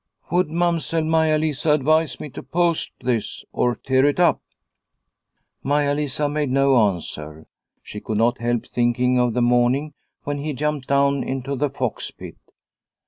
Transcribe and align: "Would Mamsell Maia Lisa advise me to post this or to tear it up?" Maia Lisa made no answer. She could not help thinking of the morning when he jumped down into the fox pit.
"Would 0.31 0.49
Mamsell 0.49 1.03
Maia 1.03 1.37
Lisa 1.37 1.73
advise 1.73 2.19
me 2.19 2.29
to 2.31 2.41
post 2.41 2.91
this 3.01 3.45
or 3.53 3.75
to 3.75 3.81
tear 3.83 4.03
it 4.05 4.19
up?" 4.19 4.41
Maia 5.63 5.93
Lisa 5.93 6.27
made 6.27 6.49
no 6.49 6.75
answer. 6.89 7.45
She 7.83 7.99
could 8.01 8.17
not 8.17 8.39
help 8.39 8.65
thinking 8.67 9.19
of 9.19 9.35
the 9.35 9.43
morning 9.43 9.93
when 10.23 10.39
he 10.39 10.53
jumped 10.53 10.87
down 10.87 11.23
into 11.23 11.55
the 11.55 11.69
fox 11.69 12.09
pit. 12.09 12.37